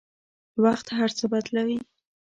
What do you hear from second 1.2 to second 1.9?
بدلوي.